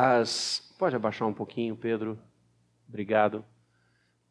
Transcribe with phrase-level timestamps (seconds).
[0.00, 0.62] As...
[0.78, 2.16] Pode abaixar um pouquinho, Pedro?
[2.88, 3.44] Obrigado.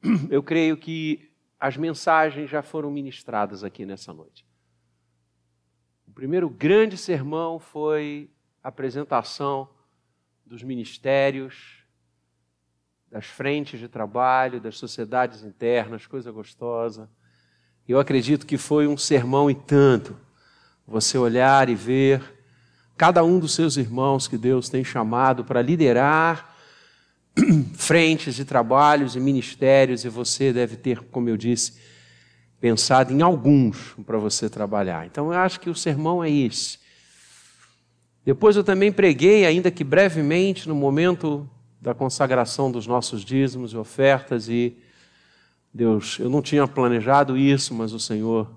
[0.32, 4.48] Eu creio que as mensagens já foram ministradas aqui nessa noite.
[6.08, 8.32] O primeiro grande sermão foi
[8.64, 9.68] a apresentação
[10.46, 11.84] dos ministérios,
[13.12, 17.12] das frentes de trabalho, das sociedades internas, coisa gostosa.
[17.86, 20.18] Eu acredito que foi um sermão e tanto.
[20.88, 22.37] Você olhar e ver
[22.98, 26.58] cada um dos seus irmãos que Deus tem chamado para liderar
[27.76, 31.74] frentes de trabalhos e ministérios, e você deve ter, como eu disse,
[32.60, 35.06] pensado em alguns para você trabalhar.
[35.06, 36.80] Então eu acho que o sermão é esse.
[38.26, 41.48] Depois eu também preguei, ainda que brevemente, no momento
[41.80, 44.76] da consagração dos nossos dízimos e ofertas, e
[45.72, 48.50] Deus, eu não tinha planejado isso, mas o Senhor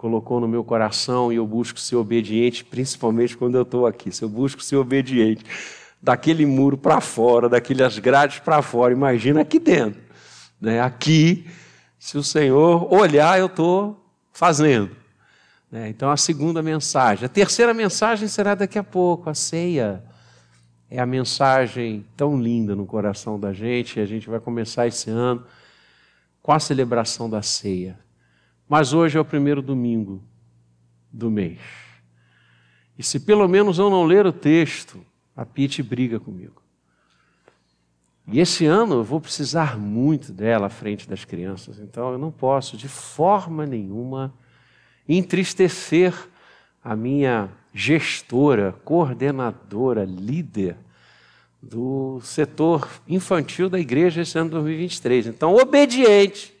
[0.00, 4.10] colocou no meu coração e eu busco ser obediente, principalmente quando eu estou aqui.
[4.10, 5.44] Se eu busco ser obediente,
[6.00, 10.00] daquele muro para fora, daquelas grades para fora, imagina aqui dentro.
[10.58, 10.80] Né?
[10.80, 11.46] Aqui,
[11.98, 14.90] se o Senhor olhar, eu estou fazendo.
[15.70, 15.90] Né?
[15.90, 17.26] Então, a segunda mensagem.
[17.26, 20.02] A terceira mensagem será daqui a pouco, a ceia.
[20.90, 25.10] É a mensagem tão linda no coração da gente, e a gente vai começar esse
[25.10, 25.44] ano
[26.42, 27.98] com a celebração da ceia.
[28.70, 30.22] Mas hoje é o primeiro domingo
[31.12, 31.58] do mês.
[32.96, 35.04] E se pelo menos eu não ler o texto,
[35.34, 36.62] a Pete briga comigo.
[38.28, 42.30] E esse ano eu vou precisar muito dela à frente das crianças, então eu não
[42.30, 44.32] posso de forma nenhuma
[45.08, 46.14] entristecer
[46.84, 50.76] a minha gestora, coordenadora, líder
[51.60, 55.26] do setor infantil da igreja esse ano de 2023.
[55.26, 56.59] Então, obediente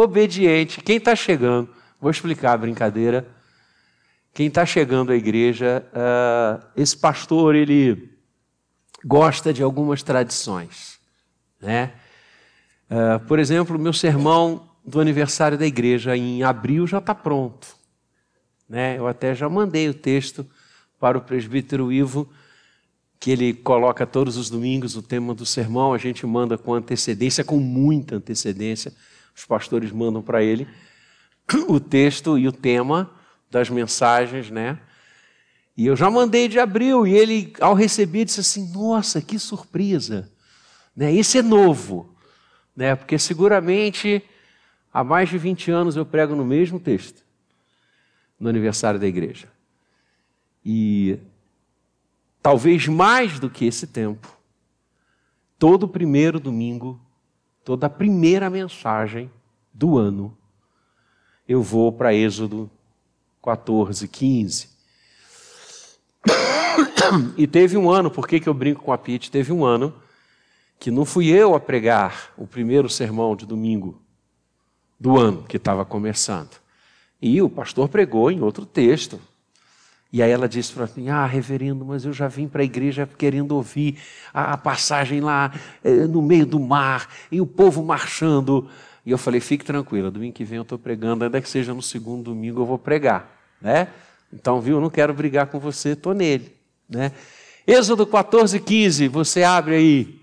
[0.00, 0.80] obediente.
[0.80, 1.68] Quem está chegando,
[2.00, 3.26] vou explicar a brincadeira.
[4.32, 8.16] Quem está chegando à igreja, uh, esse pastor ele
[9.04, 10.98] gosta de algumas tradições,
[11.60, 11.92] né?
[12.90, 17.68] Uh, por exemplo, meu sermão do aniversário da igreja em abril já está pronto,
[18.68, 18.98] né?
[18.98, 20.46] Eu até já mandei o texto
[20.98, 22.28] para o presbítero Ivo
[23.20, 27.42] que ele coloca todos os domingos o tema do sermão, a gente manda com antecedência,
[27.42, 28.92] com muita antecedência,
[29.38, 30.66] os pastores mandam para ele
[31.68, 33.08] o texto e o tema
[33.48, 34.80] das mensagens, né?
[35.76, 40.30] E eu já mandei de abril, e ele, ao receber, disse assim: Nossa, que surpresa!
[40.94, 41.14] Né?
[41.14, 42.12] Esse é novo,
[42.74, 42.96] né?
[42.96, 44.20] porque seguramente
[44.92, 47.22] há mais de 20 anos eu prego no mesmo texto,
[48.40, 49.48] no aniversário da igreja.
[50.64, 51.16] E
[52.42, 54.36] talvez mais do que esse tempo,
[55.56, 57.00] todo primeiro domingo
[57.68, 59.30] toda a primeira mensagem
[59.74, 60.34] do ano,
[61.46, 62.70] eu vou para Êxodo
[63.42, 64.70] 14, 15.
[67.36, 69.30] E teve um ano, por que, que eu brinco com a Pete?
[69.30, 69.94] Teve um ano
[70.78, 74.00] que não fui eu a pregar o primeiro sermão de domingo
[74.98, 76.56] do ano que estava começando.
[77.20, 79.20] E o pastor pregou em outro texto,
[80.12, 83.06] e aí ela disse para mim: Ah, reverendo, mas eu já vim para a igreja
[83.06, 83.98] querendo ouvir
[84.32, 85.52] a, passagem lá
[85.84, 88.68] eh, no meio do mar e o povo marchando.
[89.04, 91.82] E eu falei: Fique tranquila, domingo que vem eu estou pregando, ainda que seja no
[91.82, 93.30] segundo domingo eu vou pregar.
[93.60, 93.88] Né?
[94.32, 96.54] Então, viu, eu não quero brigar com você, estou nele.
[96.88, 97.12] Né?
[97.66, 100.20] Êxodo 14, 15, você abre aí.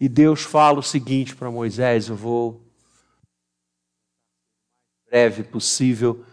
[0.00, 2.60] E Deus fala o seguinte para Moisés: Eu vou,
[5.08, 6.24] breve possível,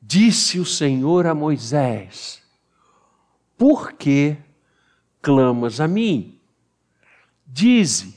[0.00, 2.42] Disse o Senhor a Moisés:
[3.56, 4.36] Por que
[5.20, 6.40] clamas a mim?
[7.46, 8.14] Dize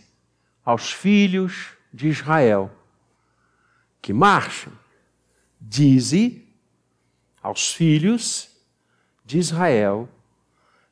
[0.63, 2.71] aos filhos de Israel
[4.01, 4.73] que marchem.
[5.59, 6.47] Dize
[7.41, 8.49] aos filhos
[9.25, 10.09] de Israel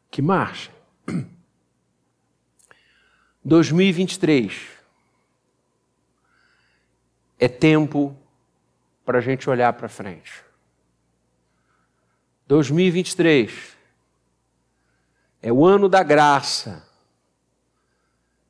[0.09, 0.73] que marchem.
[3.43, 4.79] 2023
[7.39, 8.15] é tempo
[9.05, 10.48] para a gente olhar para frente.
[12.49, 13.77] 2023
[15.39, 16.83] é o ano da graça,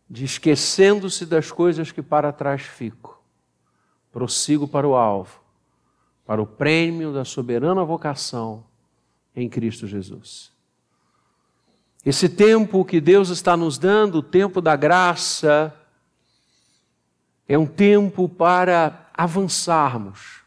[0.10, 3.22] de esquecendo-se das coisas que para trás fico,
[4.10, 5.42] prossigo para o alvo,
[6.26, 8.64] para o prêmio da soberana vocação
[9.36, 10.50] em Cristo Jesus.
[12.06, 15.78] Esse tempo que Deus está nos dando, o tempo da graça,
[17.46, 20.39] é um tempo para avançarmos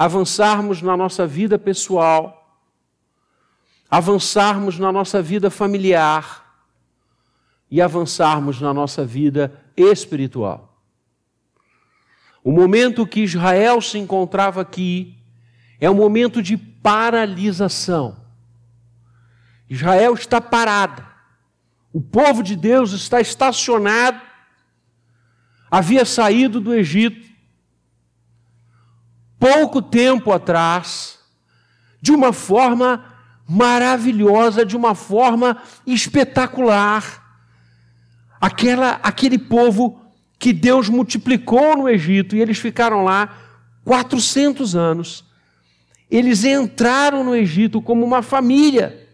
[0.00, 2.58] avançarmos na nossa vida pessoal,
[3.90, 6.56] avançarmos na nossa vida familiar
[7.70, 10.82] e avançarmos na nossa vida espiritual.
[12.42, 15.18] O momento que Israel se encontrava aqui
[15.78, 18.24] é um momento de paralisação.
[19.68, 21.06] Israel está parada.
[21.92, 24.18] O povo de Deus está estacionado,
[25.70, 27.29] havia saído do Egito
[29.40, 31.18] pouco tempo atrás,
[32.00, 33.06] de uma forma
[33.48, 35.56] maravilhosa, de uma forma
[35.86, 37.18] espetacular.
[38.38, 40.00] Aquela, aquele povo
[40.38, 43.34] que Deus multiplicou no Egito e eles ficaram lá
[43.84, 45.24] 400 anos.
[46.10, 49.08] Eles entraram no Egito como uma família.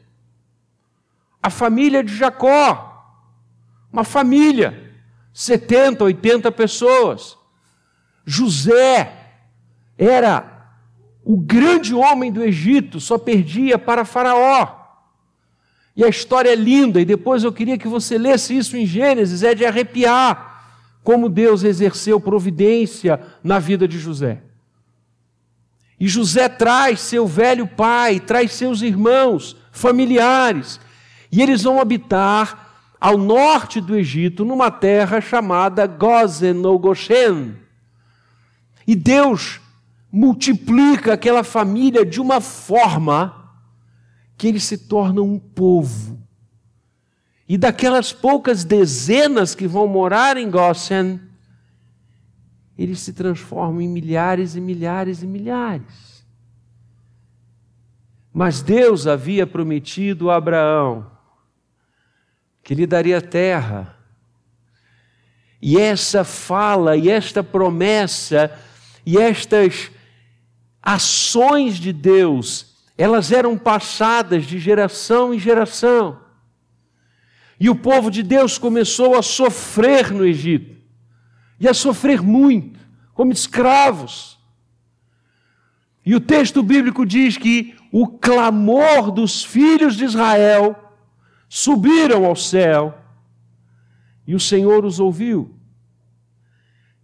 [1.43, 2.93] A família de Jacó.
[3.93, 4.93] Uma família.
[5.32, 7.37] 70, 80 pessoas.
[8.25, 9.25] José
[9.98, 10.56] era
[11.25, 14.87] o grande homem do Egito, só perdia para Faraó.
[15.96, 19.43] E a história é linda, e depois eu queria que você lesse isso em Gênesis,
[19.43, 20.54] é de arrepiar
[21.02, 24.43] como Deus exerceu providência na vida de José.
[25.99, 30.78] E José traz seu velho pai, traz seus irmãos, familiares,
[31.32, 32.66] e eles vão habitar
[33.00, 37.54] ao norte do Egito, numa terra chamada Gozen ou Goshen.
[38.87, 39.60] E Deus
[40.10, 43.52] multiplica aquela família de uma forma
[44.36, 46.20] que eles se tornam um povo.
[47.48, 51.20] E daquelas poucas dezenas que vão morar em Goshen,
[52.76, 56.26] eles se transformam em milhares e milhares e milhares.
[58.32, 61.10] Mas Deus havia prometido a Abraão
[62.62, 63.96] que lhe daria terra.
[65.62, 68.52] E essa fala, e esta promessa,
[69.06, 69.90] e estas
[70.86, 76.20] ações de Deus, elas eram passadas de geração em geração.
[77.58, 80.76] E o povo de Deus começou a sofrer no Egito,
[81.58, 82.78] e a sofrer muito,
[83.12, 84.38] como escravos.
[86.04, 90.94] E o texto bíblico diz que o clamor dos filhos de Israel
[91.48, 92.96] subiram ao céu,
[94.24, 95.52] e o Senhor os ouviu.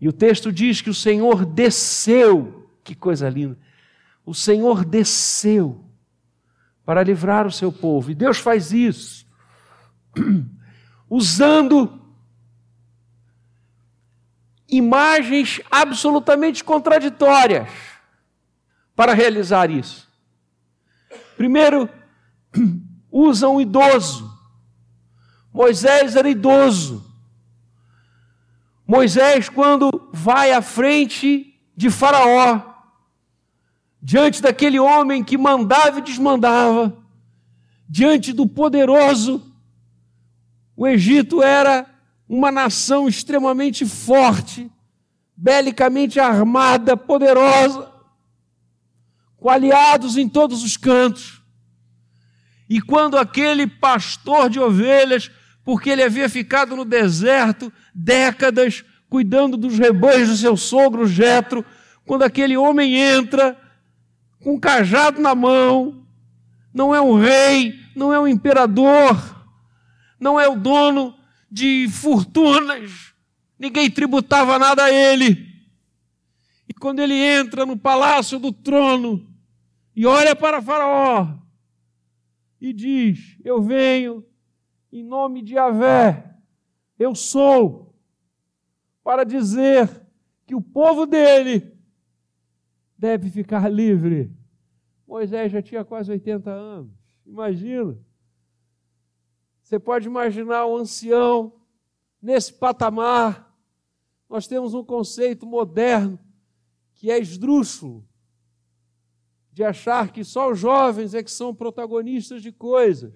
[0.01, 3.59] E o texto diz que o Senhor desceu, que coisa linda,
[4.25, 5.85] o Senhor desceu
[6.85, 8.11] para livrar o seu povo.
[8.11, 9.27] E Deus faz isso
[11.09, 12.01] usando
[14.69, 17.69] imagens absolutamente contraditórias
[18.97, 20.09] para realizar isso.
[21.37, 21.89] Primeiro,
[23.11, 24.31] usa um idoso.
[25.53, 27.13] Moisés era idoso.
[28.87, 32.72] Moisés, quando vai à frente de Faraó,
[34.03, 36.97] diante daquele homem que mandava e desmandava,
[37.89, 39.55] diante do poderoso,
[40.77, 41.87] o Egito era
[42.29, 44.69] uma nação extremamente forte,
[45.37, 47.93] belicamente armada, poderosa,
[49.37, 51.41] com aliados em todos os cantos.
[52.69, 55.31] E quando aquele pastor de ovelhas,
[55.63, 61.65] porque ele havia ficado no deserto décadas, cuidando dos rebanhos do seu sogro Jetro,
[62.05, 63.57] quando aquele homem entra
[64.43, 66.07] com um cajado na mão,
[66.75, 69.47] não é um rei, não é um imperador,
[70.19, 71.15] não é o dono
[71.51, 73.15] de fortunas,
[73.59, 75.53] ninguém tributava nada a ele.
[76.69, 79.29] E quando ele entra no palácio do trono
[79.95, 81.29] e olha para Faraó
[82.61, 84.25] e diz: Eu venho
[84.93, 86.37] em nome de Yahvé,
[86.99, 87.95] eu sou,
[89.05, 89.89] para dizer
[90.47, 91.73] que o povo dele
[92.97, 94.33] deve ficar livre.
[95.13, 96.91] Moisés já tinha quase 80 anos.
[97.27, 97.99] Imagina.
[99.63, 101.53] Você pode imaginar um ancião
[102.21, 103.55] nesse patamar.
[104.27, 106.19] Nós temos um conceito moderno
[106.95, 108.09] que é esdrúxulo,
[109.53, 113.13] de achar que só os jovens é que são protagonistas de coisas.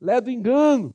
[0.00, 0.94] Lé do engano.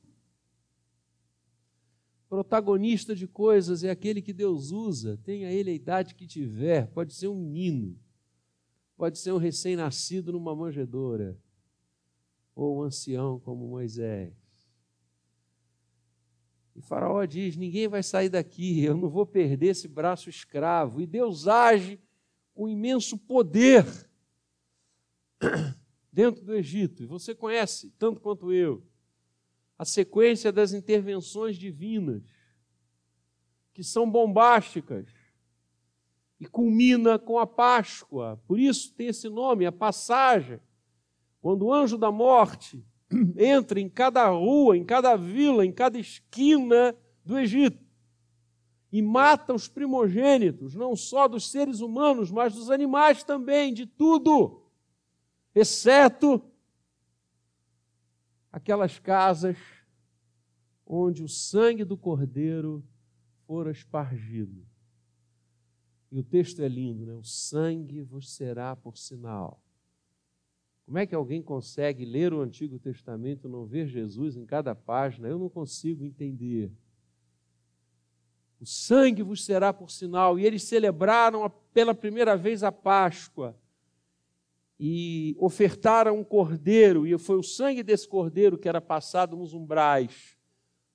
[2.28, 7.14] Protagonista de coisas é aquele que Deus usa, tenha ele a idade que tiver, pode
[7.14, 7.96] ser um menino,
[9.00, 11.34] pode ser um recém-nascido numa manjedoura,
[12.54, 14.34] ou um ancião como Moisés.
[16.76, 21.00] E Faraó diz: ninguém vai sair daqui, eu não vou perder esse braço escravo.
[21.00, 21.98] E Deus age
[22.52, 23.86] com imenso poder
[26.12, 27.02] dentro do Egito.
[27.02, 28.86] E você conhece, tanto quanto eu,
[29.78, 32.22] a sequência das intervenções divinas,
[33.72, 35.06] que são bombásticas,
[36.40, 38.42] e culmina com a Páscoa.
[38.46, 40.58] Por isso tem esse nome, a passagem.
[41.42, 42.82] Quando o anjo da morte
[43.36, 47.90] entra em cada rua, em cada vila, em cada esquina do Egito
[48.92, 54.64] e mata os primogênitos, não só dos seres humanos, mas dos animais também, de tudo,
[55.54, 56.42] exceto
[58.50, 59.56] aquelas casas
[60.84, 62.84] onde o sangue do cordeiro
[63.46, 64.66] fora espargido.
[66.10, 67.14] E o texto é lindo, né?
[67.14, 69.62] O sangue vos será por sinal.
[70.84, 74.74] Como é que alguém consegue ler o Antigo Testamento e não ver Jesus em cada
[74.74, 75.28] página?
[75.28, 76.72] Eu não consigo entender.
[78.60, 80.38] O sangue vos será por sinal.
[80.38, 83.56] E eles celebraram pela primeira vez a Páscoa
[84.82, 90.38] e ofertaram um cordeiro, e foi o sangue desse cordeiro que era passado nos umbrais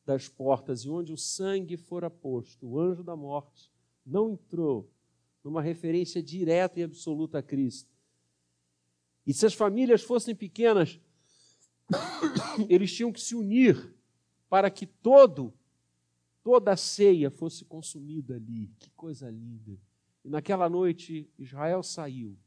[0.03, 3.71] das portas, e onde o sangue fora posto, o anjo da morte
[4.03, 4.91] não entrou,
[5.45, 7.89] numa referência direta e absoluta a Cristo.
[9.25, 10.99] E se as famílias fossem pequenas,
[12.67, 13.95] eles tinham que se unir
[14.49, 15.53] para que todo
[16.43, 18.71] toda a ceia fosse consumida ali.
[18.79, 19.79] Que coisa linda.
[20.23, 22.37] E naquela noite Israel saiu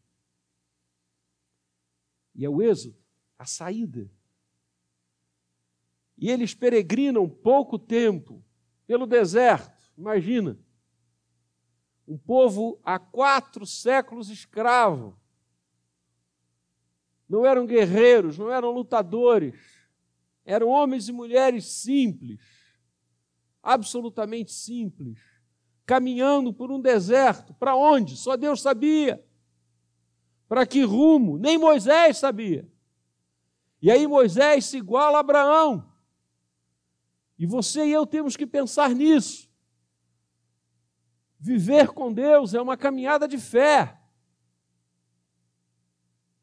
[2.34, 2.96] e é o êxodo,
[3.36, 4.08] a saída.
[6.16, 8.44] E eles peregrinam pouco tempo
[8.86, 10.56] pelo deserto, imagina.
[12.08, 15.14] Um povo há quatro séculos escravo.
[17.28, 19.60] Não eram guerreiros, não eram lutadores,
[20.42, 22.40] eram homens e mulheres simples,
[23.62, 25.20] absolutamente simples,
[25.84, 27.52] caminhando por um deserto.
[27.52, 28.16] Para onde?
[28.16, 29.22] Só Deus sabia.
[30.48, 31.36] Para que rumo?
[31.36, 32.66] Nem Moisés sabia.
[33.82, 35.92] E aí Moisés se iguala a Abraão.
[37.38, 39.47] E você e eu temos que pensar nisso.
[41.38, 43.97] Viver com Deus é uma caminhada de fé.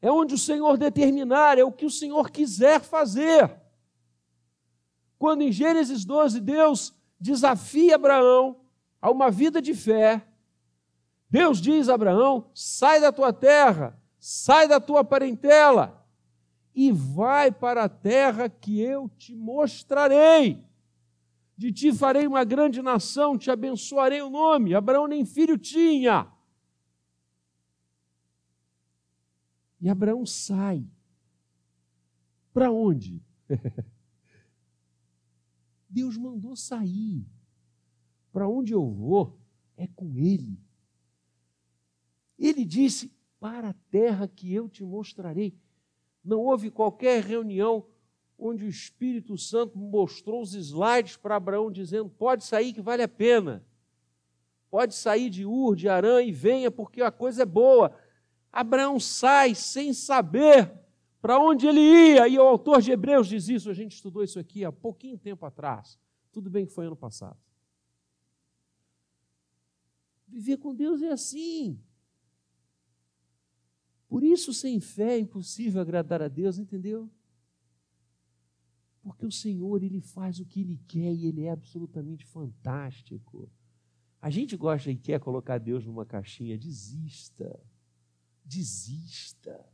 [0.00, 3.54] É onde o Senhor determinar, é o que o Senhor quiser fazer.
[5.18, 8.60] Quando em Gênesis 12 Deus desafia Abraão
[9.00, 10.26] a uma vida de fé,
[11.28, 16.06] Deus diz a Abraão: sai da tua terra, sai da tua parentela
[16.74, 20.62] e vai para a terra que eu te mostrarei.
[21.56, 24.74] De ti farei uma grande nação, te abençoarei o nome.
[24.74, 26.30] Abraão nem filho tinha.
[29.80, 30.86] E Abraão sai.
[32.52, 33.22] Para onde?
[35.88, 37.26] Deus mandou sair.
[38.30, 39.38] Para onde eu vou
[39.78, 40.60] é com ele.
[42.38, 43.10] Ele disse:
[43.40, 45.58] Para a terra que eu te mostrarei.
[46.22, 47.86] Não houve qualquer reunião
[48.38, 53.08] onde o Espírito Santo mostrou os slides para Abraão, dizendo: Pode sair que vale a
[53.08, 53.64] pena.
[54.70, 57.96] Pode sair de Ur, de Arã e venha, porque a coisa é boa.
[58.52, 60.72] Abraão sai sem saber
[61.20, 63.70] para onde ele ia, e o autor de Hebreus diz isso.
[63.70, 65.98] A gente estudou isso aqui há pouquinho tempo atrás.
[66.30, 67.38] Tudo bem que foi ano passado.
[70.28, 71.80] Viver com Deus é assim.
[74.08, 77.10] Por isso, sem fé é impossível agradar a Deus, entendeu?
[79.06, 83.48] Porque o Senhor, Ele faz o que Ele quer e Ele é absolutamente fantástico.
[84.20, 87.56] A gente gosta e quer colocar Deus numa caixinha, desista.
[88.44, 89.64] Desista.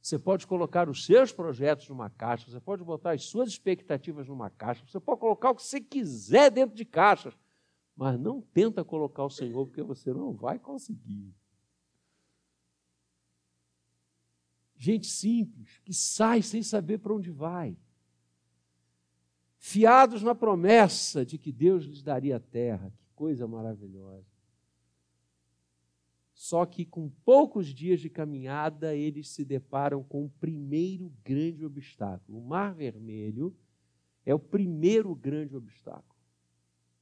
[0.00, 4.50] Você pode colocar os seus projetos numa caixa, você pode botar as suas expectativas numa
[4.50, 7.36] caixa, você pode colocar o que você quiser dentro de caixas,
[7.96, 11.34] mas não tenta colocar o Senhor, porque você não vai conseguir.
[14.76, 17.76] Gente simples, que sai sem saber para onde vai.
[19.68, 22.88] Fiados na promessa de que Deus lhes daria a terra.
[22.96, 24.30] Que coisa maravilhosa.
[26.32, 32.38] Só que com poucos dias de caminhada, eles se deparam com o primeiro grande obstáculo.
[32.38, 33.56] O Mar Vermelho
[34.24, 36.16] é o primeiro grande obstáculo.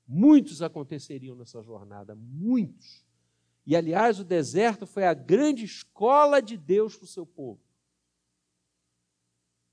[0.09, 3.05] Muitos aconteceriam nessa jornada, muitos.
[3.67, 7.61] E, aliás, o deserto foi a grande escola de Deus para o seu povo.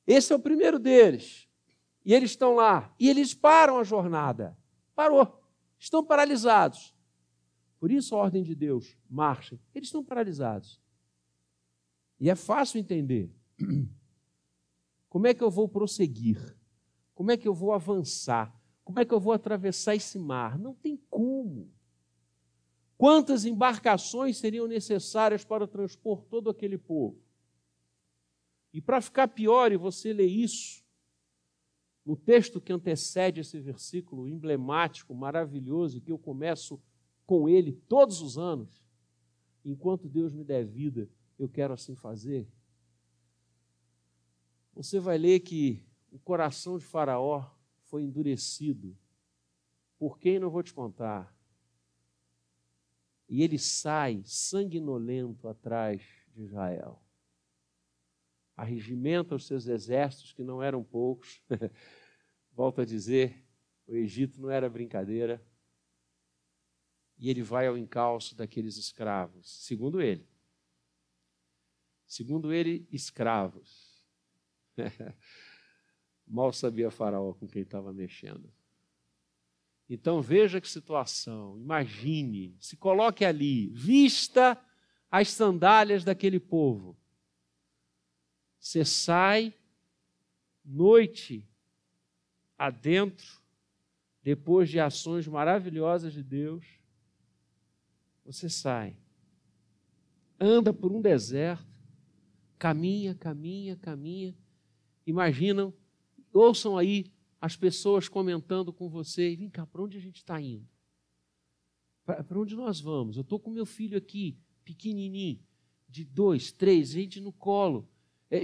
[0.05, 1.49] Esse é o primeiro deles.
[2.03, 2.93] E eles estão lá.
[2.99, 4.57] E eles param a jornada.
[4.95, 5.39] Parou.
[5.79, 6.95] Estão paralisados.
[7.79, 9.59] Por isso a ordem de Deus, marchem.
[9.73, 10.79] Eles estão paralisados.
[12.19, 13.31] E é fácil entender.
[15.09, 16.55] Como é que eu vou prosseguir?
[17.13, 18.55] Como é que eu vou avançar?
[18.83, 20.57] Como é que eu vou atravessar esse mar?
[20.57, 21.71] Não tem como.
[22.97, 27.19] Quantas embarcações seriam necessárias para transpor todo aquele povo?
[28.73, 30.80] E para ficar pior, e você lê isso,
[32.05, 36.81] no texto que antecede esse versículo emblemático, maravilhoso, que eu começo
[37.25, 38.83] com ele todos os anos,
[39.63, 42.47] enquanto Deus me der vida, eu quero assim fazer.
[44.73, 47.45] Você vai ler que o coração de Faraó
[47.85, 48.97] foi endurecido.
[49.99, 51.35] Por quem não vou te contar?
[53.29, 56.01] E ele sai sanguinolento atrás
[56.33, 57.01] de Israel
[58.55, 61.41] arregimenta os seus exércitos, que não eram poucos,
[62.53, 63.43] Volto a dizer,
[63.87, 65.43] o Egito não era brincadeira.
[67.17, 70.27] E ele vai ao encalço daqueles escravos, segundo ele.
[72.05, 74.03] Segundo ele, escravos.
[76.27, 78.51] Mal sabia Faraó com quem estava mexendo.
[79.87, 84.59] Então veja que situação, imagine, se coloque ali, vista
[85.09, 86.97] as sandálias daquele povo.
[88.61, 89.55] Você sai
[90.63, 91.49] noite
[92.55, 93.41] adentro,
[94.21, 96.63] depois de ações maravilhosas de Deus,
[98.23, 98.95] você sai,
[100.39, 101.65] anda por um deserto,
[102.59, 104.37] caminha, caminha, caminha.
[105.07, 105.73] Imaginam,
[106.31, 110.69] ouçam aí as pessoas comentando com você: vem cá, para onde a gente está indo?
[112.05, 113.17] Para onde nós vamos?
[113.17, 115.39] Eu estou com meu filho aqui, pequenininho,
[115.89, 117.89] de dois, três, gente no colo,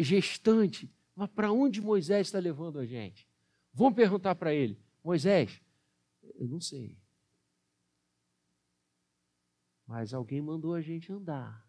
[0.01, 0.91] gestante.
[1.15, 3.27] Mas para onde Moisés está levando a gente?
[3.73, 5.61] Vamos perguntar para ele: Moisés,
[6.35, 6.97] eu não sei.
[9.85, 11.65] Mas alguém mandou a gente andar.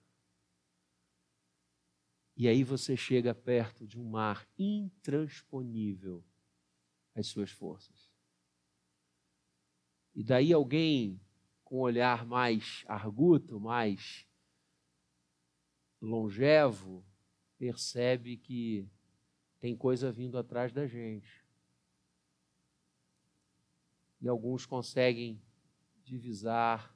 [2.36, 6.24] E aí você chega perto de um mar intransponível
[7.14, 8.12] às suas forças.
[10.14, 11.20] E daí alguém
[11.64, 14.26] com um olhar mais arguto, mais
[16.00, 17.04] longevo,
[17.58, 18.88] percebe que
[19.58, 21.44] tem coisa vindo atrás da gente.
[24.20, 25.40] E alguns conseguem
[26.04, 26.94] divisar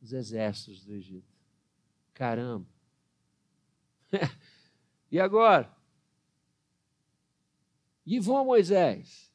[0.00, 1.34] os exércitos do Egito.
[2.12, 2.66] Caramba!
[5.10, 5.74] e agora?
[8.04, 9.32] E vão Moisés.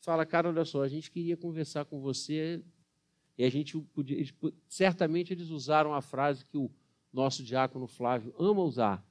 [0.00, 2.64] Fala, cara, olha só, a gente queria conversar com você
[3.36, 4.16] e a gente podia.
[4.66, 6.70] Certamente eles usaram a frase que o
[7.12, 9.06] nosso diácono Flávio ama usar.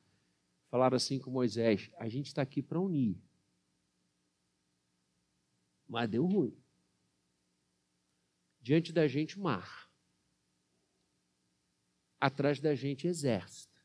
[0.70, 3.22] Falaram assim com Moisés: a gente está aqui para unir.
[5.88, 6.58] Mas deu ruim.
[8.60, 9.90] Diante da gente, mar.
[12.20, 13.78] Atrás da gente, exército.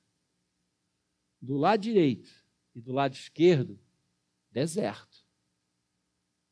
[1.40, 2.30] Do lado direito
[2.74, 3.78] e do lado esquerdo,
[4.50, 5.24] deserto.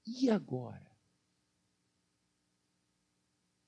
[0.06, 0.90] E agora?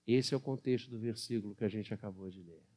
[0.07, 2.72] Esse é o contexto do versículo que a gente acabou de ler.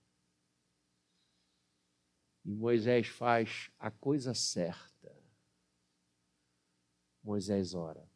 [2.46, 5.12] E Moisés faz a coisa certa.
[7.24, 8.08] Moisés ora.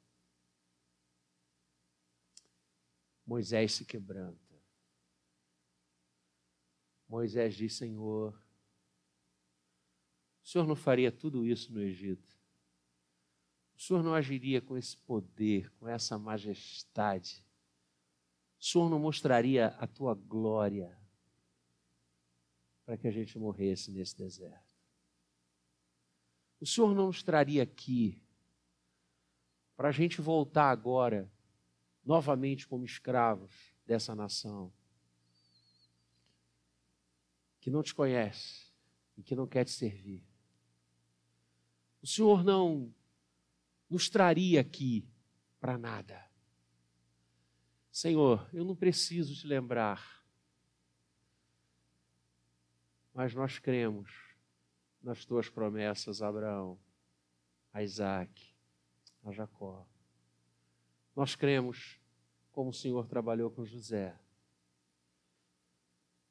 [3.26, 4.38] Moisés se quebranta.
[7.08, 8.40] Moisés diz: Senhor,
[10.44, 12.38] o Senhor não faria tudo isso no Egito?
[13.76, 17.44] O Senhor não agiria com esse poder, com essa majestade?
[18.60, 20.99] O Senhor não mostraria a tua glória
[22.90, 24.66] para que a gente morresse nesse deserto?
[26.60, 28.20] O Senhor não nos traria aqui
[29.78, 31.32] para a gente voltar agora
[32.04, 34.74] novamente como escravos dessa nação
[37.60, 38.74] que não te conhece
[39.16, 40.28] e que não quer te servir.
[42.02, 42.92] O Senhor não
[43.88, 45.08] nos traria aqui
[45.60, 46.28] para nada.
[47.92, 50.19] Senhor, eu não preciso te lembrar,
[53.20, 54.10] mas nós cremos
[55.04, 56.80] nas tuas promessas Abraão,
[57.74, 58.56] a Isaac,
[59.26, 59.86] a Jacó.
[61.14, 62.00] Nós cremos
[62.50, 64.18] como o Senhor trabalhou com José.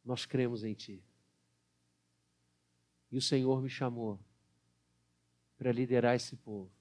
[0.03, 1.05] Nós cremos em Ti.
[3.13, 4.19] E o Senhor me chamou
[5.59, 6.73] para liderar esse povo,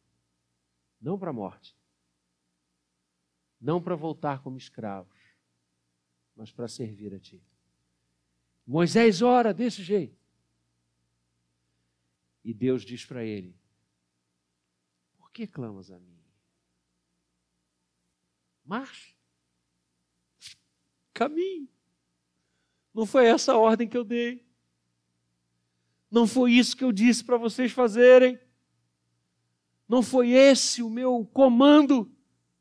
[1.02, 1.76] não para a morte,
[3.60, 5.20] não para voltar como escravos,
[6.34, 7.44] mas para servir a Ti.
[8.68, 10.18] Moisés ora desse jeito.
[12.44, 13.56] E Deus diz para ele:
[15.18, 16.18] Por que clamas a mim?
[18.66, 19.18] Marche
[21.18, 21.68] caminho.
[22.94, 24.46] Não foi essa a ordem que eu dei.
[26.12, 28.40] Não foi isso que eu disse para vocês fazerem.
[29.90, 32.12] Não foi esse o meu comando.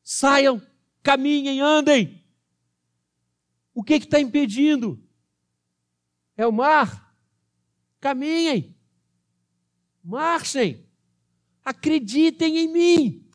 [0.03, 0.63] Saiam,
[1.03, 2.25] caminhem, andem.
[3.75, 5.06] O que está impedindo?
[6.37, 7.15] É o mar.
[8.01, 8.77] Caminhem.
[10.03, 10.87] Marchem.
[11.65, 13.27] Acreditem em mim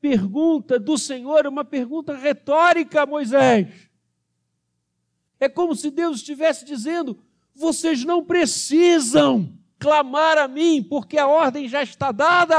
[0.00, 3.68] pergunta do Senhor é uma pergunta retórica, Moisés.
[5.40, 7.22] É como se Deus estivesse dizendo:
[7.54, 12.58] vocês não precisam clamar a mim, porque a ordem já está dada.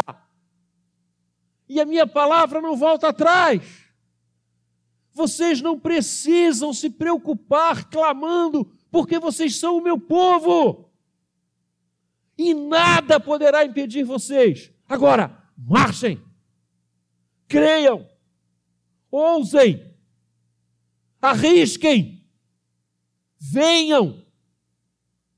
[1.68, 3.62] E a minha palavra não volta atrás.
[5.20, 10.90] Vocês não precisam se preocupar clamando, porque vocês são o meu povo.
[12.38, 16.20] E nada poderá impedir vocês Agora, marchem,
[17.48, 18.10] creiam,
[19.12, 19.96] ousem,
[21.22, 22.28] arrisquem,
[23.38, 24.26] venham,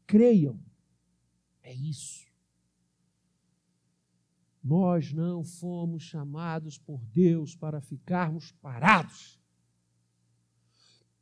[0.07, 0.57] creiam.
[1.61, 2.25] É isso.
[4.63, 9.40] Nós não fomos chamados por Deus para ficarmos parados.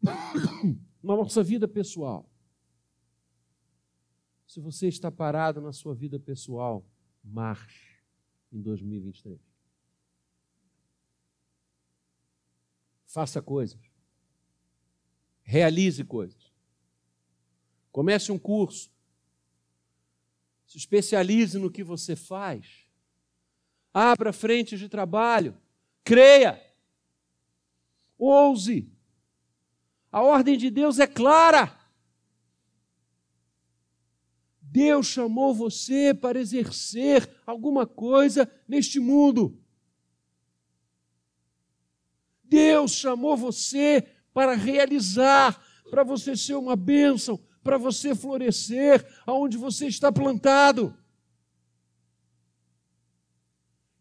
[0.02, 2.30] Na nossa vida pessoal.
[4.48, 6.86] Se você está parado na sua vida pessoal,
[7.24, 8.00] marche
[8.52, 9.40] em 2023.
[13.06, 13.80] Faça coisas.
[15.42, 16.52] Realize coisas.
[17.92, 18.92] Comece um curso.
[20.66, 22.88] Se especialize no que você faz.
[23.94, 25.58] Abra frentes de trabalho.
[26.04, 26.62] Creia.
[28.18, 28.92] Ouse.
[30.12, 31.78] A ordem de Deus é clara.
[34.62, 39.60] Deus chamou você para exercer alguma coisa neste mundo.
[42.44, 49.88] Deus chamou você para realizar, para você ser uma bênção, para você florescer aonde você
[49.88, 50.96] está plantado.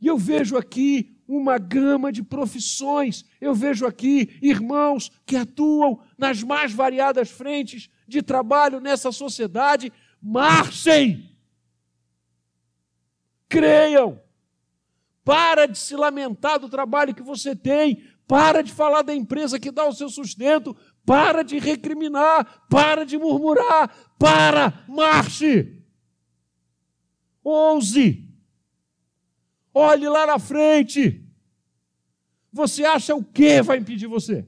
[0.01, 6.43] E eu vejo aqui uma gama de profissões, eu vejo aqui irmãos que atuam nas
[6.43, 9.93] mais variadas frentes de trabalho nessa sociedade.
[10.23, 11.37] Marchem!
[13.47, 14.19] Creiam!
[15.23, 19.71] Para de se lamentar do trabalho que você tem, para de falar da empresa que
[19.71, 25.85] dá o seu sustento, para de recriminar, para de murmurar, para, marche!
[27.45, 28.28] Ouse!
[29.81, 31.25] Olhe lá na frente.
[32.53, 34.45] Você acha o que vai impedir você?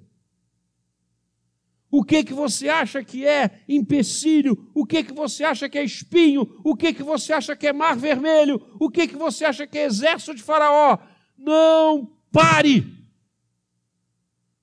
[1.88, 4.68] O que que você acha que é empecilho?
[4.74, 6.60] O que que você acha que é espinho?
[6.64, 8.60] O que que você acha que é mar vermelho?
[8.80, 10.98] O que que você acha que é exército de faraó?
[11.38, 12.92] Não pare!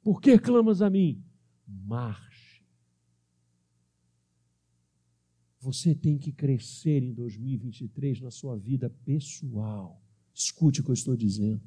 [0.04, 1.24] Por que clamas a mim?
[1.66, 2.62] Marche.
[5.62, 10.02] Você tem que crescer em 2023 na sua vida pessoal.
[10.38, 11.60] Escute o que eu estou dizendo.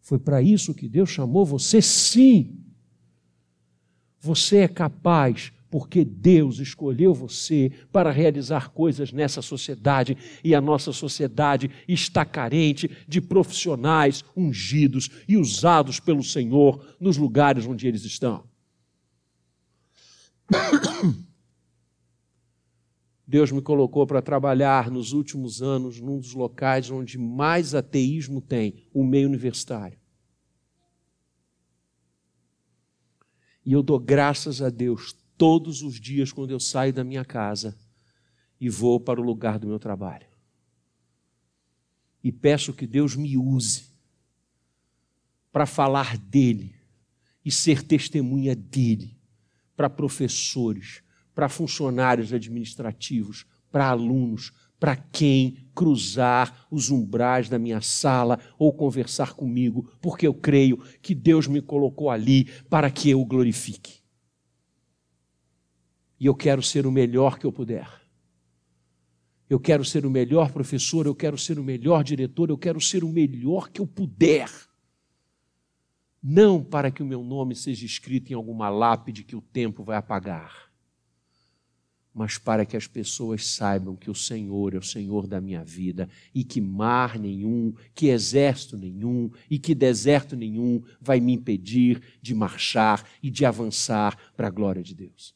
[0.00, 2.56] Foi para isso que Deus chamou você, sim.
[4.18, 10.90] Você é capaz, porque Deus escolheu você para realizar coisas nessa sociedade e a nossa
[10.90, 18.42] sociedade está carente de profissionais ungidos e usados pelo Senhor nos lugares onde eles estão.
[23.28, 28.88] Deus me colocou para trabalhar nos últimos anos num dos locais onde mais ateísmo tem,
[28.90, 29.98] o meio universitário.
[33.66, 37.78] E eu dou graças a Deus todos os dias quando eu saio da minha casa
[38.58, 40.26] e vou para o lugar do meu trabalho.
[42.24, 43.92] E peço que Deus me use
[45.52, 46.74] para falar dele
[47.44, 49.20] e ser testemunha dele
[49.76, 51.02] para professores,
[51.38, 59.34] para funcionários administrativos, para alunos, para quem cruzar os umbrais da minha sala ou conversar
[59.34, 64.00] comigo, porque eu creio que Deus me colocou ali para que eu o glorifique.
[66.18, 67.88] E eu quero ser o melhor que eu puder.
[69.48, 73.04] Eu quero ser o melhor professor, eu quero ser o melhor diretor, eu quero ser
[73.04, 74.50] o melhor que eu puder.
[76.20, 79.96] Não para que o meu nome seja escrito em alguma lápide que o tempo vai
[79.96, 80.67] apagar
[82.18, 86.08] mas para que as pessoas saibam que o Senhor é o Senhor da minha vida
[86.34, 92.34] e que mar nenhum, que exército nenhum e que deserto nenhum vai me impedir de
[92.34, 95.32] marchar e de avançar para a glória de Deus.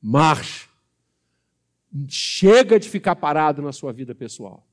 [0.00, 0.68] Marche.
[2.06, 4.64] Chega de ficar parado na sua vida pessoal.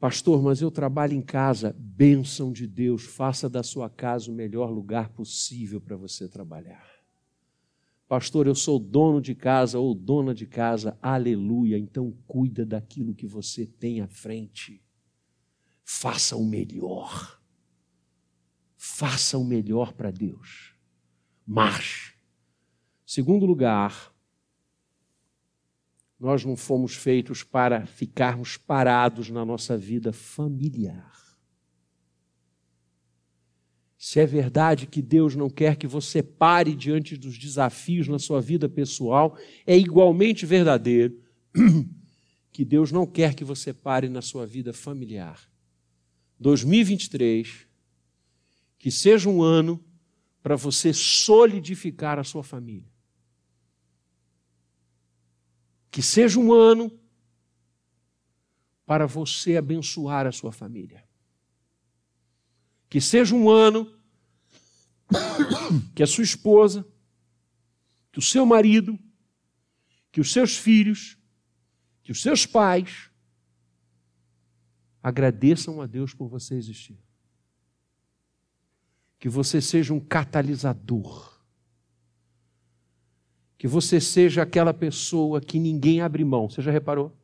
[0.00, 1.72] Pastor, mas eu trabalho em casa.
[1.78, 6.97] Bênção de Deus, faça da sua casa o melhor lugar possível para você trabalhar.
[8.08, 11.78] Pastor, eu sou dono de casa ou dona de casa, aleluia.
[11.78, 14.82] Então cuida daquilo que você tem à frente.
[15.84, 17.38] Faça o melhor.
[18.78, 20.74] Faça o melhor para Deus.
[21.46, 22.14] Marche.
[23.04, 24.14] Segundo lugar,
[26.18, 31.27] nós não fomos feitos para ficarmos parados na nossa vida familiar.
[33.98, 38.40] Se é verdade que Deus não quer que você pare diante dos desafios na sua
[38.40, 41.20] vida pessoal, é igualmente verdadeiro
[42.52, 45.40] que Deus não quer que você pare na sua vida familiar.
[46.38, 47.66] 2023,
[48.78, 49.84] que seja um ano
[50.44, 52.88] para você solidificar a sua família.
[55.90, 56.96] Que seja um ano
[58.86, 61.07] para você abençoar a sua família.
[62.88, 63.92] Que seja um ano
[65.94, 66.86] que a sua esposa,
[68.12, 68.98] que o seu marido,
[70.10, 71.18] que os seus filhos,
[72.02, 73.10] que os seus pais
[75.02, 76.98] agradeçam a Deus por você existir.
[79.18, 81.38] Que você seja um catalisador.
[83.56, 86.48] Que você seja aquela pessoa que ninguém abre mão.
[86.48, 87.16] Você já reparou?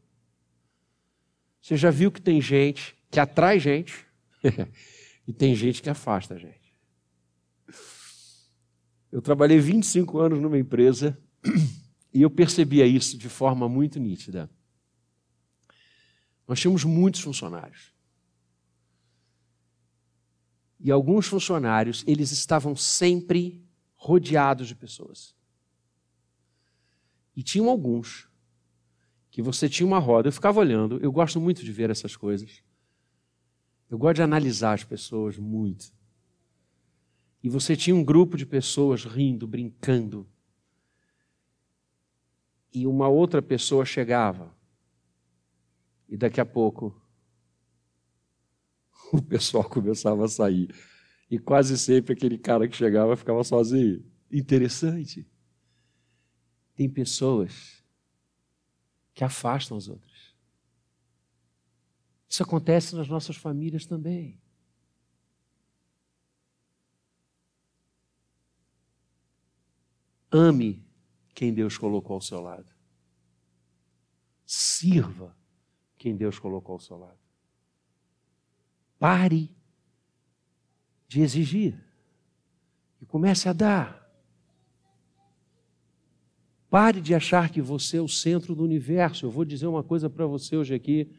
[1.63, 4.07] Você já viu que tem gente que atrai gente
[5.27, 6.75] e tem gente que afasta a gente.
[9.11, 11.17] Eu trabalhei 25 anos numa empresa
[12.13, 14.51] e eu percebia isso de forma muito nítida.
[16.47, 17.95] Nós tínhamos muitos funcionários.
[20.79, 25.35] E alguns funcionários, eles estavam sempre rodeados de pessoas.
[27.35, 28.29] E tinham alguns
[29.31, 32.63] que você tinha uma roda, eu ficava olhando, eu gosto muito de ver essas coisas.
[33.91, 35.93] Eu gosto de analisar as pessoas muito.
[37.43, 40.27] E você tinha um grupo de pessoas rindo, brincando.
[42.73, 44.55] E uma outra pessoa chegava.
[46.09, 46.99] E daqui a pouco
[49.13, 50.75] o pessoal começava a sair.
[51.31, 54.05] E quase sempre aquele cara que chegava ficava sozinho.
[54.31, 55.27] Interessante.
[56.75, 57.85] Tem pessoas
[59.13, 60.14] que afastam as outras.
[62.35, 64.37] Isso acontece nas nossas famílias também.
[70.33, 70.85] Ame
[71.33, 72.67] quem Deus colocou ao seu lado.
[74.45, 75.33] Sirva
[75.97, 77.21] quem Deus colocou ao seu lado.
[78.99, 79.49] Pare
[81.07, 81.81] de exigir
[83.01, 84.13] e comece a dar.
[86.69, 89.25] Pare de achar que você é o centro do universo.
[89.25, 91.15] Eu vou dizer uma coisa para você hoje aqui,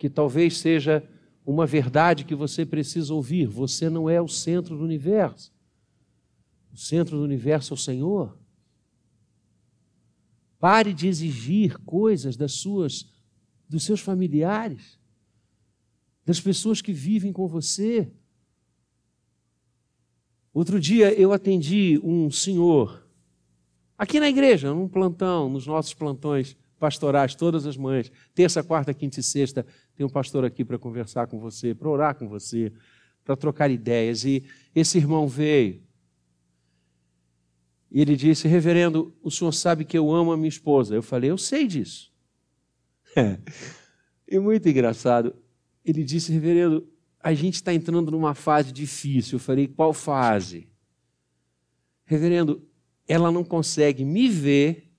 [0.00, 1.06] que talvez seja
[1.44, 3.46] uma verdade que você precisa ouvir.
[3.46, 5.52] Você não é o centro do universo.
[6.72, 8.38] O centro do universo é o Senhor.
[10.58, 13.12] Pare de exigir coisas das suas,
[13.68, 14.98] dos seus familiares,
[16.24, 18.10] das pessoas que vivem com você.
[20.50, 23.06] Outro dia eu atendi um senhor
[23.98, 29.20] aqui na igreja, num plantão, nos nossos plantões pastorais, todas as manhãs, terça, quarta, quinta
[29.20, 29.64] e sexta,
[29.94, 32.72] tem um pastor aqui para conversar com você, para orar com você,
[33.24, 34.24] para trocar ideias.
[34.24, 34.42] E
[34.74, 35.80] esse irmão veio
[37.90, 40.94] e ele disse: Reverendo, o senhor sabe que eu amo a minha esposa.
[40.94, 42.12] Eu falei: Eu sei disso.
[43.16, 43.38] É.
[44.32, 45.34] E muito engraçado.
[45.84, 46.88] Ele disse: Reverendo,
[47.18, 49.36] a gente está entrando numa fase difícil.
[49.36, 50.68] Eu falei: Qual fase?
[52.04, 52.64] Reverendo,
[53.08, 54.89] ela não consegue me ver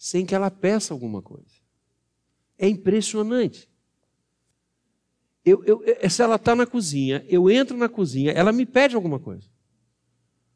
[0.00, 1.60] sem que ela peça alguma coisa.
[2.56, 3.70] É impressionante.
[5.44, 9.20] Eu, eu, se ela está na cozinha, eu entro na cozinha, ela me pede alguma
[9.20, 9.46] coisa.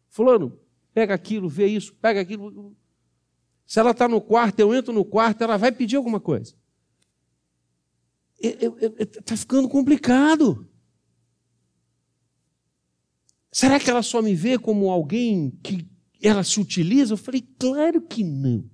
[0.09, 0.59] Fulano,
[0.95, 2.75] pega aquilo, vê isso, pega aquilo.
[3.67, 6.57] Se ela está no quarto, eu entro no quarto, ela vai pedir alguma coisa.
[8.41, 10.67] Está ficando complicado.
[13.53, 15.87] Será que ela só me vê como alguém que
[16.23, 17.13] ela se utiliza?
[17.13, 18.73] Eu falei, claro que não.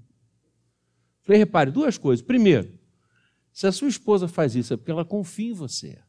[1.31, 2.27] Falei, repare, duas coisas.
[2.27, 2.77] Primeiro,
[3.53, 6.03] se a sua esposa faz isso é porque ela confia em você.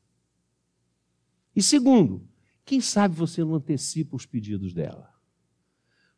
[1.56, 2.28] E segundo,
[2.66, 5.14] quem sabe você não antecipa os pedidos dela?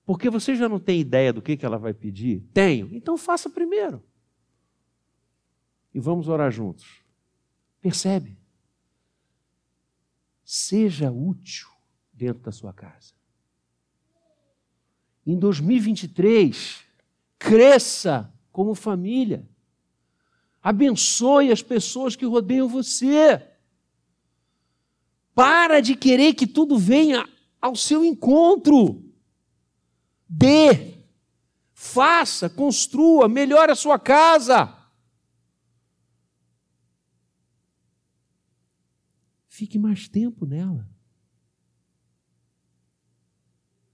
[0.05, 2.47] Porque você já não tem ideia do que, que ela vai pedir?
[2.53, 2.95] Tenho.
[2.95, 4.01] Então faça primeiro.
[5.93, 7.03] E vamos orar juntos.
[7.81, 8.39] Percebe?
[10.45, 11.67] Seja útil
[12.13, 13.13] dentro da sua casa.
[15.27, 16.85] Em 2023,
[17.37, 19.49] cresça como família.
[20.61, 23.45] Abençoe as pessoas que rodeiam você.
[25.35, 27.27] Para de querer que tudo venha
[27.59, 29.03] ao seu encontro.
[30.29, 30.93] Dê,
[31.73, 34.79] faça, construa, melhore a sua casa.
[39.49, 40.87] Fique mais tempo nela.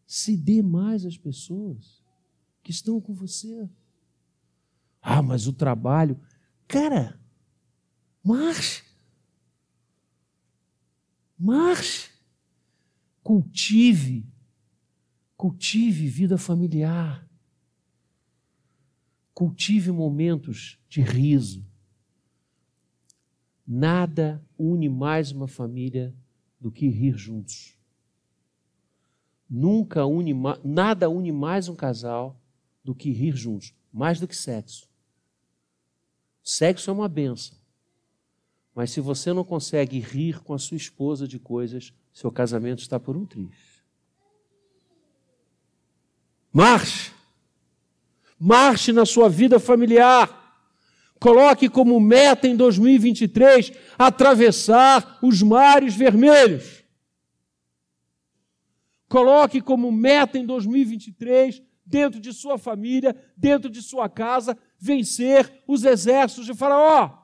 [0.06, 2.04] Se dê mais às pessoas
[2.62, 3.69] que estão com você.
[5.12, 6.19] Ah, mas o trabalho.
[6.67, 7.19] Cara,
[8.24, 8.84] marche.
[11.36, 12.12] Marche.
[13.24, 14.28] Cultive
[15.36, 17.26] Cultive vida familiar.
[19.34, 21.65] Cultive momentos de riso.
[23.65, 26.13] Nada une mais uma família
[26.60, 27.76] do que rir juntos.
[29.50, 32.38] Nunca une, nada une mais um casal
[32.84, 34.88] do que rir juntos, mais do que sexo.
[36.52, 37.56] Sexo é uma benção,
[38.74, 43.00] Mas se você não consegue rir com a sua esposa de coisas, seu casamento está
[43.00, 43.56] por um triz.
[46.52, 47.12] Marche.
[48.40, 50.68] Marche na sua vida familiar.
[51.20, 56.84] Coloque como meta em 2023 atravessar os mares vermelhos.
[59.08, 65.84] Coloque como meta em 2023, dentro de sua família, dentro de sua casa, vencer os
[65.84, 67.17] exércitos de Faraó.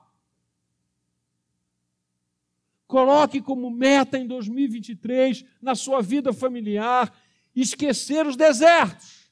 [2.87, 7.15] Coloque como meta em 2023, na sua vida familiar,
[7.55, 9.31] esquecer os desertos.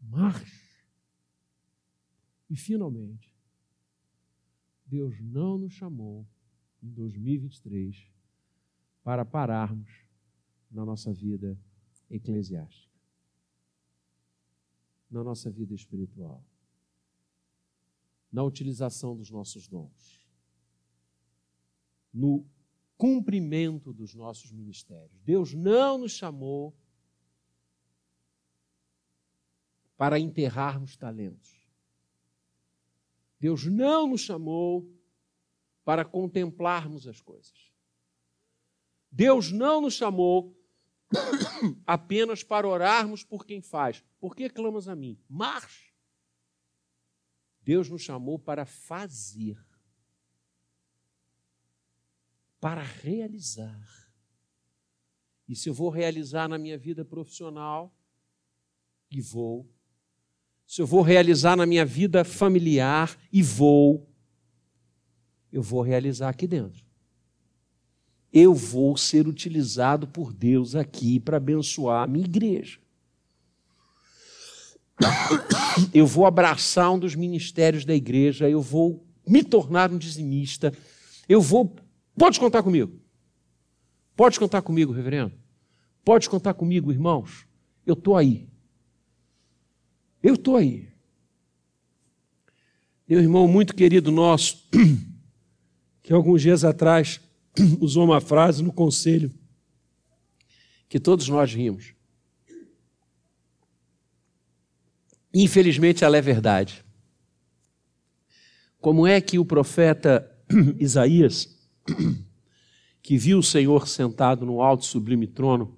[0.00, 0.58] Marche.
[2.50, 3.34] E, finalmente,
[4.86, 6.26] Deus não nos chamou
[6.82, 8.10] em 2023
[9.02, 9.90] para pararmos
[10.70, 11.58] na nossa vida
[12.10, 12.87] eclesiástica,
[15.10, 16.44] na nossa vida espiritual,
[18.30, 20.28] na utilização dos nossos dons,
[22.12, 22.44] no
[22.96, 25.22] cumprimento dos nossos ministérios.
[25.22, 26.76] Deus não nos chamou
[29.96, 31.56] para enterrarmos talentos.
[33.38, 34.92] Deus não nos chamou
[35.84, 37.72] para contemplarmos as coisas.
[39.10, 40.57] Deus não nos chamou
[41.86, 44.04] apenas para orarmos por quem faz.
[44.20, 45.18] Por que clamas a mim?
[45.28, 45.92] Marche.
[47.62, 49.58] Deus nos chamou para fazer,
[52.58, 54.08] para realizar.
[55.46, 57.94] E se eu vou realizar na minha vida profissional,
[59.10, 59.70] e vou,
[60.66, 64.06] se eu vou realizar na minha vida familiar e vou,
[65.50, 66.87] eu vou realizar aqui dentro.
[68.32, 72.78] Eu vou ser utilizado por Deus aqui para abençoar a minha igreja.
[75.94, 80.72] Eu vou abraçar um dos ministérios da igreja, eu vou me tornar um dizimista,
[81.28, 81.76] eu vou.
[82.16, 82.98] Pode contar comigo.
[84.16, 85.32] Pode contar comigo, reverendo.
[86.04, 87.46] Pode contar comigo, irmãos.
[87.86, 88.48] Eu estou aí.
[90.22, 90.88] Eu estou aí.
[93.08, 94.68] Meu irmão muito querido nosso,
[96.02, 97.20] que alguns dias atrás
[97.80, 99.32] usou uma frase no conselho
[100.88, 101.92] que todos nós rimos.
[105.32, 106.84] Infelizmente ela é verdade.
[108.80, 110.30] Como é que o profeta
[110.78, 111.56] Isaías,
[113.02, 115.76] que viu o Senhor sentado no alto sublime trono,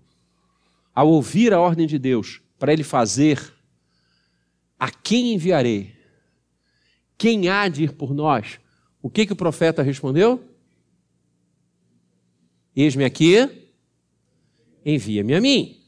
[0.94, 3.52] ao ouvir a ordem de Deus para ele fazer
[4.78, 5.94] a quem enviarei?
[7.18, 8.58] Quem há de ir por nós?
[9.02, 10.49] O que, que o profeta respondeu?
[12.82, 13.36] Eis-me aqui,
[14.84, 15.82] envia-me a mim.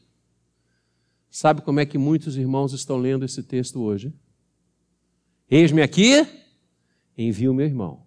[1.29, 4.13] Sabe como é que muitos irmãos estão lendo esse texto hoje?
[5.49, 6.25] Eis-me aqui,
[7.17, 8.05] envia o meu irmão.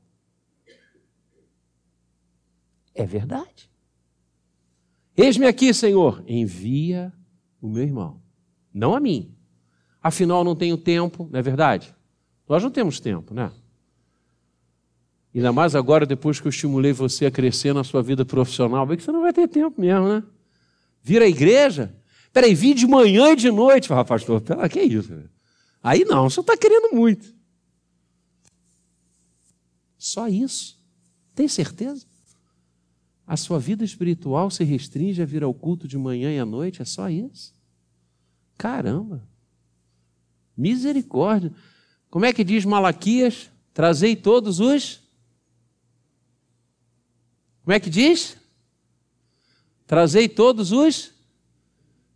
[2.95, 3.71] É verdade.
[5.17, 7.13] Eis-me aqui, Senhor, envia
[7.61, 8.23] o meu irmão.
[8.73, 9.37] Não a mim,
[10.07, 11.93] Afinal, não tenho tempo, não é verdade?
[12.49, 13.51] Nós não temos tempo, né?
[15.37, 18.97] Ainda mais agora, depois que eu estimulei você a crescer na sua vida profissional, vê
[18.97, 20.23] que você não vai ter tempo mesmo, né?
[21.03, 21.95] Vir à igreja?
[22.33, 23.87] Peraí, vir de manhã e de noite.
[23.87, 25.13] Fala, pastor, pera, que isso?
[25.83, 27.35] Aí não, você está querendo muito.
[29.99, 30.79] Só isso.
[31.35, 32.07] Tem certeza?
[33.27, 36.81] A sua vida espiritual se restringe a vir ao culto de manhã e à noite?
[36.81, 37.53] É só isso?
[38.57, 39.23] Caramba!
[40.57, 41.53] Misericórdia.
[42.09, 43.51] Como é que diz Malaquias?
[43.75, 45.05] Trazei todos os.
[47.67, 48.37] Como é que diz?
[49.89, 51.13] Trazei todos os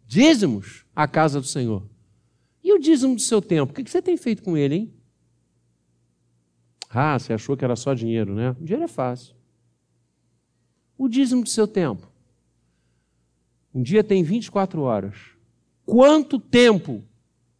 [0.06, 1.84] dízimos à casa do Senhor.
[2.62, 3.72] E o dízimo do seu tempo?
[3.72, 4.94] O que você tem feito com ele, hein?
[6.88, 8.50] Ah, você achou que era só dinheiro, né?
[8.60, 9.34] O dinheiro é fácil.
[10.96, 12.08] O dízimo do seu tempo.
[13.74, 15.16] Um dia tem 24 horas.
[15.84, 17.02] Quanto tempo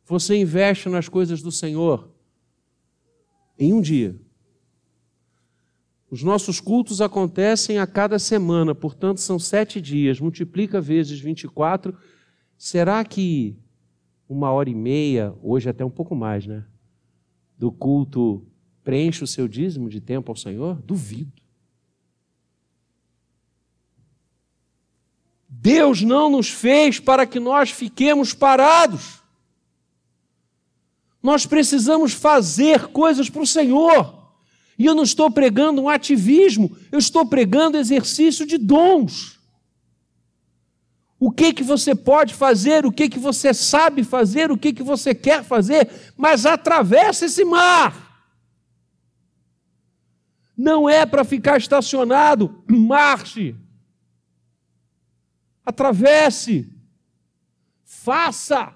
[0.05, 2.09] você investe nas coisas do Senhor
[3.59, 4.15] em um dia.
[6.11, 10.19] Os nossos cultos acontecem a cada semana, portanto, são sete dias.
[10.19, 11.97] Multiplica vezes 24.
[12.59, 13.57] Será que
[14.29, 16.65] uma hora e meia, hoje até um pouco mais, né?
[17.57, 18.45] Do culto
[18.83, 20.83] preenche o seu dízimo de tempo ao Senhor?
[20.83, 21.41] Duvido.
[25.49, 29.23] Deus não nos fez para que nós fiquemos parados.
[31.23, 34.20] Nós precisamos fazer coisas para o Senhor.
[34.81, 39.39] E eu não estou pregando um ativismo, eu estou pregando exercício de dons.
[41.19, 44.83] O que que você pode fazer, o que que você sabe fazer, o que que
[44.83, 48.25] você quer fazer, mas atravessa esse mar.
[50.57, 52.65] não é para ficar estacionado.
[52.67, 53.55] Marche,
[55.63, 56.73] atravesse,
[57.85, 58.75] faça.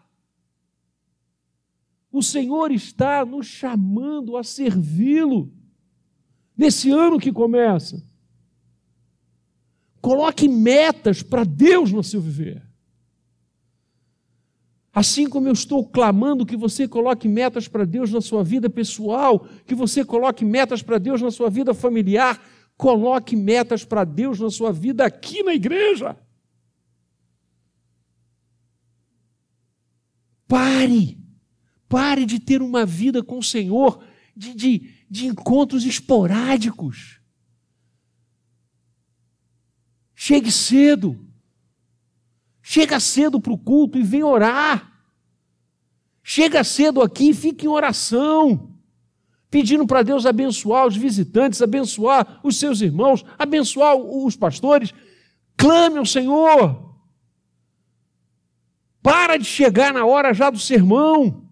[2.12, 5.63] O Senhor está nos chamando a servi-lo
[6.57, 8.02] nesse ano que começa.
[10.00, 12.62] Coloque metas para Deus no seu viver.
[14.92, 19.44] Assim como eu estou clamando que você coloque metas para Deus na sua vida pessoal,
[19.66, 22.40] que você coloque metas para Deus na sua vida familiar,
[22.76, 26.16] coloque metas para Deus na sua vida aqui na igreja.
[30.46, 31.18] Pare,
[31.88, 34.05] pare de ter uma vida com o Senhor
[34.37, 37.20] de, de, de encontros esporádicos.
[40.14, 41.20] Chegue cedo.
[42.62, 44.91] Chega cedo para o culto e vem orar.
[46.22, 48.74] Chega cedo aqui e fica em oração,
[49.51, 54.95] pedindo para Deus abençoar os visitantes, abençoar os seus irmãos, abençoar os pastores.
[55.55, 56.97] Clame ao Senhor.
[59.03, 61.43] Para de chegar na hora já do sermão.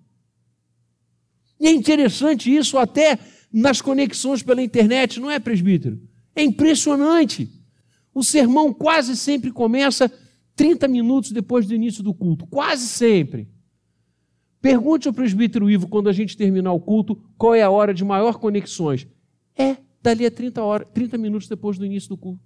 [1.63, 3.17] E é interessante isso até
[3.53, 6.01] nas conexões pela internet, não é, presbítero?
[6.35, 7.49] É impressionante.
[8.13, 10.13] O sermão quase sempre começa
[10.57, 13.49] 30 minutos depois do início do culto, quase sempre.
[14.61, 18.05] Pergunte ao presbítero Ivo, quando a gente terminar o culto, qual é a hora de
[18.05, 19.07] maior conexões.
[19.57, 22.43] É dali a 30, horas, 30 minutos depois do início do culto.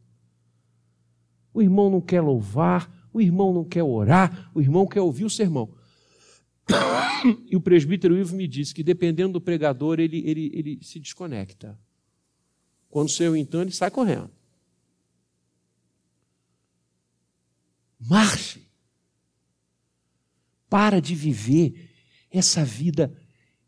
[1.54, 5.30] O irmão não quer louvar, o irmão não quer orar, o irmão quer ouvir o
[5.30, 5.70] sermão.
[7.50, 11.78] E o presbítero Ivo me disse que, dependendo do pregador, ele, ele, ele se desconecta.
[12.88, 14.30] Quando Senhor então, ele sai correndo.
[17.98, 18.66] Marche.
[20.68, 21.90] Para de viver
[22.30, 23.16] essa vida,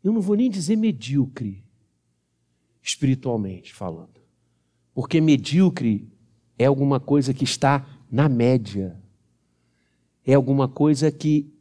[0.03, 1.63] eu não vou nem dizer medíocre,
[2.81, 4.19] espiritualmente falando.
[4.93, 6.11] Porque medíocre
[6.57, 9.01] é alguma coisa que está na média.
[10.25, 11.53] É alguma coisa que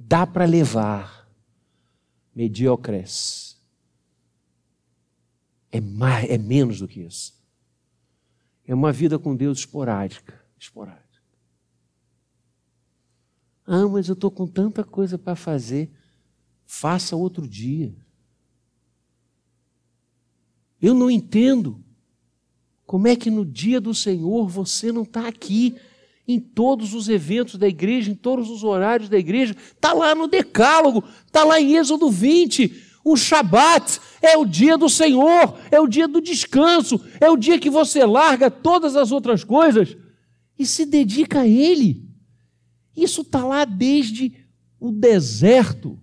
[0.00, 1.28] dá para levar.
[2.34, 3.60] Mediocres.
[5.70, 7.38] É, mais, é menos do que isso.
[8.66, 10.40] É uma vida com Deus esporádica.
[10.58, 11.00] esporádica.
[13.66, 15.90] Ah, mas eu estou com tanta coisa para fazer.
[16.64, 17.94] Faça outro dia.
[20.80, 21.84] Eu não entendo
[22.86, 25.76] como é que no dia do Senhor você não está aqui
[26.26, 29.54] em todos os eventos da igreja, em todos os horários da igreja.
[29.54, 32.88] Está lá no Decálogo, está lá em Êxodo 20.
[33.04, 37.58] O Shabat é o dia do Senhor, é o dia do descanso, é o dia
[37.58, 39.96] que você larga todas as outras coisas
[40.58, 42.06] e se dedica a Ele.
[42.94, 44.32] Isso está lá desde
[44.78, 45.98] o deserto.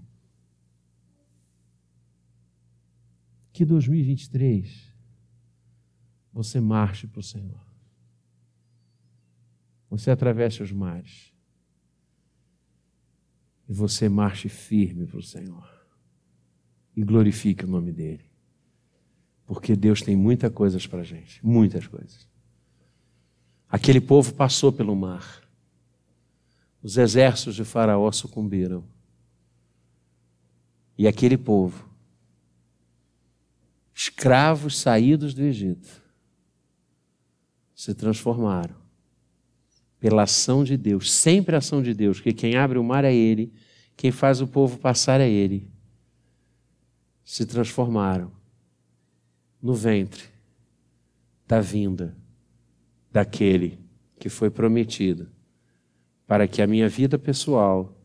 [3.53, 4.87] Que 2023
[6.33, 7.66] você marche para o Senhor.
[9.89, 11.33] Você atravesse os mares.
[13.67, 15.69] E você marche firme para o Senhor.
[16.95, 18.29] E glorifique o nome dEle.
[19.45, 21.45] Porque Deus tem muitas coisas para a gente.
[21.45, 22.27] Muitas coisas.
[23.69, 25.47] Aquele povo passou pelo mar
[26.81, 28.81] os exércitos de Faraó sucumbiram.
[30.97, 31.89] E aquele povo,
[33.93, 36.01] escravos saídos do Egito,
[37.75, 38.86] se transformaram
[39.99, 43.13] pela ação de Deus, sempre a ação de Deus, que quem abre o mar é
[43.13, 43.51] Ele,
[43.95, 45.67] quem faz o povo passar é Ele.
[47.23, 48.31] Se transformaram
[49.61, 50.23] no ventre
[51.47, 52.15] da vinda
[53.11, 53.79] daquele
[54.19, 55.29] que foi prometido
[56.27, 57.97] para que a minha vida pessoal,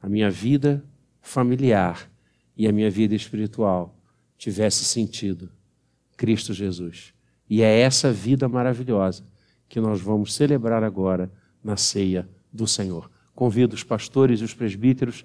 [0.00, 0.84] a minha vida
[1.20, 2.10] familiar
[2.56, 3.98] e a minha vida espiritual
[4.36, 5.50] tivesse sentido.
[6.16, 7.14] Cristo Jesus.
[7.48, 9.24] E é essa vida maravilhosa
[9.68, 11.32] que nós vamos celebrar agora
[11.62, 13.10] na ceia do Senhor.
[13.34, 15.16] Convido os pastores e os presbíteros